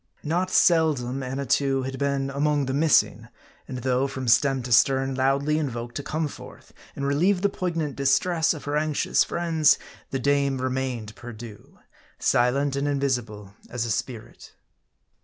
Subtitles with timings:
[0.23, 3.27] Not seldom Annatoo had been among the missing;
[3.67, 7.97] and though, from stem to stern, loudly invoked to come forth and relieve the poignant
[7.97, 9.77] distress of her anxious friends,
[10.09, 11.77] the dame remained perdu;
[12.17, 14.53] silent and invisible as a spirit.